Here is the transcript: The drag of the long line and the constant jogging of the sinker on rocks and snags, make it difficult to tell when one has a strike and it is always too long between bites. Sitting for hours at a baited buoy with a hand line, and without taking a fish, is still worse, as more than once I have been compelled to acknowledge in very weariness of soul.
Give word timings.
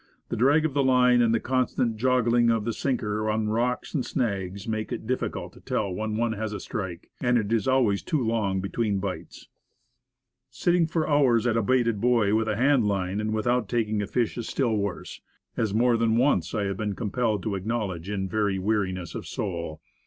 The 0.29 0.35
drag 0.35 0.65
of 0.65 0.73
the 0.73 0.83
long 0.83 1.01
line 1.11 1.21
and 1.21 1.31
the 1.31 1.39
constant 1.39 1.95
jogging 1.95 2.49
of 2.49 2.65
the 2.65 2.73
sinker 2.73 3.29
on 3.29 3.49
rocks 3.49 3.93
and 3.93 4.03
snags, 4.03 4.67
make 4.67 4.91
it 4.91 5.05
difficult 5.05 5.53
to 5.53 5.59
tell 5.61 5.93
when 5.93 6.17
one 6.17 6.33
has 6.33 6.53
a 6.53 6.59
strike 6.59 7.11
and 7.21 7.37
it 7.37 7.53
is 7.53 7.67
always 7.67 8.01
too 8.01 8.19
long 8.19 8.61
between 8.61 8.97
bites. 8.97 9.47
Sitting 10.49 10.87
for 10.87 11.07
hours 11.07 11.45
at 11.45 11.55
a 11.55 11.61
baited 11.61 12.01
buoy 12.01 12.33
with 12.33 12.47
a 12.47 12.55
hand 12.57 12.87
line, 12.87 13.21
and 13.21 13.31
without 13.31 13.69
taking 13.69 14.01
a 14.01 14.07
fish, 14.07 14.39
is 14.39 14.47
still 14.49 14.75
worse, 14.75 15.21
as 15.55 15.71
more 15.71 15.95
than 15.97 16.17
once 16.17 16.55
I 16.55 16.63
have 16.63 16.77
been 16.77 16.95
compelled 16.95 17.43
to 17.43 17.53
acknowledge 17.53 18.09
in 18.09 18.27
very 18.27 18.57
weariness 18.57 19.13
of 19.13 19.27
soul. 19.27 19.81